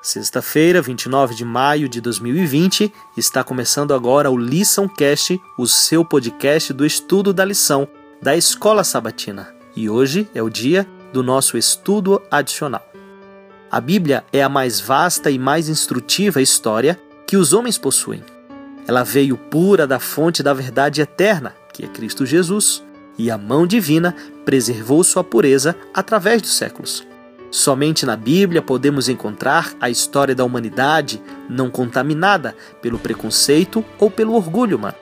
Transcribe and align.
Sexta-feira, 0.00 0.80
29 0.80 1.34
de 1.34 1.44
maio 1.44 1.88
de 1.88 2.00
2020, 2.00 2.92
está 3.16 3.42
começando 3.42 3.92
agora 3.92 4.30
o 4.30 4.36
LiçãoCast, 4.36 5.40
o 5.58 5.66
seu 5.66 6.04
podcast 6.04 6.72
do 6.72 6.86
estudo 6.86 7.32
da 7.32 7.44
lição 7.44 7.88
da 8.22 8.36
Escola 8.36 8.84
Sabatina. 8.84 9.52
E 9.74 9.90
hoje 9.90 10.28
é 10.32 10.40
o 10.40 10.48
dia 10.48 10.86
do 11.12 11.20
nosso 11.20 11.58
estudo 11.58 12.22
adicional. 12.30 12.86
A 13.70 13.80
Bíblia 13.80 14.24
é 14.32 14.40
a 14.40 14.48
mais 14.48 14.80
vasta 14.80 15.32
e 15.32 15.38
mais 15.38 15.68
instrutiva 15.68 16.40
história 16.40 16.98
que 17.26 17.36
os 17.36 17.52
homens 17.52 17.76
possuem. 17.76 18.22
Ela 18.86 19.02
veio 19.02 19.36
pura 19.36 19.84
da 19.84 19.98
fonte 19.98 20.44
da 20.44 20.54
verdade 20.54 21.00
eterna, 21.00 21.54
que 21.74 21.84
é 21.84 21.88
Cristo 21.88 22.24
Jesus, 22.24 22.84
e 23.18 23.32
a 23.32 23.36
mão 23.36 23.66
divina 23.66 24.14
preservou 24.44 25.02
sua 25.02 25.24
pureza 25.24 25.76
através 25.92 26.40
dos 26.40 26.56
séculos. 26.56 27.07
Somente 27.50 28.04
na 28.04 28.14
Bíblia 28.14 28.60
podemos 28.60 29.08
encontrar 29.08 29.72
a 29.80 29.88
história 29.88 30.34
da 30.34 30.44
humanidade 30.44 31.22
não 31.48 31.70
contaminada 31.70 32.54
pelo 32.82 32.98
preconceito 32.98 33.84
ou 33.98 34.10
pelo 34.10 34.34
orgulho 34.34 34.76
humano. 34.76 34.96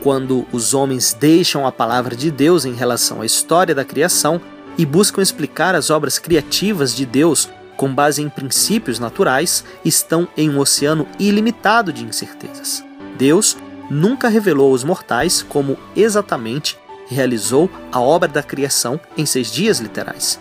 Quando 0.00 0.46
os 0.52 0.74
homens 0.74 1.12
deixam 1.12 1.66
a 1.66 1.72
palavra 1.72 2.14
de 2.14 2.30
Deus 2.30 2.64
em 2.64 2.72
relação 2.72 3.20
à 3.20 3.26
história 3.26 3.74
da 3.74 3.84
criação 3.84 4.40
e 4.76 4.86
buscam 4.86 5.20
explicar 5.20 5.74
as 5.74 5.90
obras 5.90 6.20
criativas 6.20 6.94
de 6.94 7.04
Deus 7.04 7.48
com 7.76 7.92
base 7.92 8.22
em 8.22 8.28
princípios 8.28 8.98
naturais, 8.98 9.64
estão 9.84 10.26
em 10.36 10.50
um 10.50 10.58
oceano 10.58 11.06
ilimitado 11.18 11.92
de 11.92 12.04
incertezas. 12.04 12.84
Deus 13.16 13.56
nunca 13.90 14.28
revelou 14.28 14.72
aos 14.72 14.84
mortais 14.84 15.42
como 15.42 15.76
exatamente 15.96 16.76
realizou 17.08 17.70
a 17.90 18.00
obra 18.00 18.28
da 18.28 18.42
criação 18.42 19.00
em 19.16 19.24
seis 19.24 19.50
dias 19.50 19.78
literais. 19.78 20.38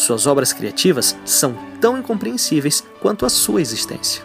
Suas 0.00 0.26
obras 0.26 0.50
criativas 0.50 1.14
são 1.26 1.54
tão 1.78 1.98
incompreensíveis 1.98 2.82
quanto 3.00 3.26
a 3.26 3.28
sua 3.28 3.60
existência. 3.60 4.22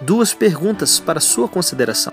Duas 0.00 0.34
perguntas 0.34 0.98
para 0.98 1.20
sua 1.20 1.46
consideração. 1.46 2.12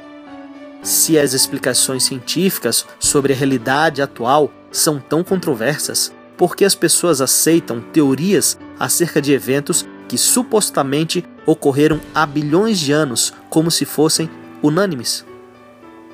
Se 0.84 1.18
as 1.18 1.34
explicações 1.34 2.03
científicas 2.03 2.86
sobre 3.00 3.34
a 3.34 3.36
realidade 3.36 4.03
atual 4.03 4.52
são 4.72 5.00
tão 5.00 5.23
controversas, 5.23 6.14
por 6.38 6.56
que 6.56 6.64
as 6.64 6.76
pessoas 6.76 7.22
aceitam 7.22 7.81
teorias 7.81 8.56
acerca 8.80 9.20
de 9.20 9.34
eventos 9.34 9.88
que 10.08 10.16
supostamente 10.16 11.25
ocorreram 11.44 12.00
há 12.14 12.23
bilhões 12.23 12.78
de 12.78 12.92
anos 12.92 13.34
como 13.50 13.72
se 13.72 13.84
fossem 13.84 14.30
unânimes? 14.62 15.25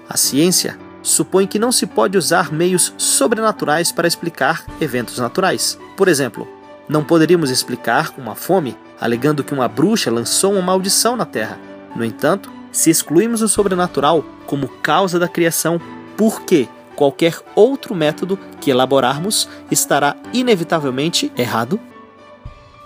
A 0.08 0.16
ciência 0.16 0.80
supõe 1.02 1.48
que 1.48 1.60
não 1.60 1.72
se 1.72 1.86
pode 1.86 2.18
usar 2.18 2.52
meios 2.52 2.94
sobrenaturais 2.98 3.92
para 3.92 4.08
explicar 4.08 4.66
eventos 4.82 5.18
naturais. 5.18 5.80
Por 5.96 6.08
exemplo, 6.08 6.48
não 6.88 7.04
poderíamos 7.04 7.50
explicar 7.50 8.14
uma 8.18 8.36
fome 8.36 8.76
alegando 9.00 9.44
que 9.44 9.54
uma 9.54 9.68
bruxa 9.68 10.12
lançou 10.12 10.54
uma 10.54 10.62
maldição 10.62 11.16
na 11.16 11.26
Terra. 11.26 11.60
No 11.96 12.04
entanto, 12.04 12.52
se 12.72 12.90
excluímos 12.90 13.42
o 13.42 13.48
sobrenatural 13.48 14.24
como 14.46 14.68
causa 14.68 15.18
da 15.18 15.28
criação, 15.28 15.80
por 16.18 16.42
que 16.42 16.68
qualquer 16.96 17.40
outro 17.56 17.96
método 17.96 18.38
que 18.60 18.70
elaborarmos 18.70 19.48
estará 19.72 20.16
inevitavelmente 20.34 21.32
errado? 21.38 21.80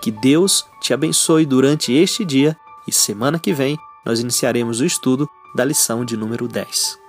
Que 0.00 0.10
Deus 0.10 0.66
te 0.80 0.94
abençoe 0.94 1.44
durante 1.44 1.92
este 1.92 2.24
dia 2.24 2.56
e 2.86 2.92
semana 2.92 3.38
que 3.38 3.52
vem 3.52 3.78
nós 4.04 4.20
iniciaremos 4.20 4.80
o 4.80 4.84
estudo 4.84 5.28
da 5.54 5.64
lição 5.64 6.04
de 6.04 6.16
número 6.16 6.46
10. 6.46 7.03